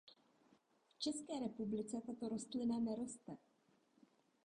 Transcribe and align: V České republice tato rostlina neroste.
V 0.95 0.99
České 0.99 1.39
republice 1.39 2.01
tato 2.05 2.29
rostlina 2.29 2.79
neroste. 2.79 3.37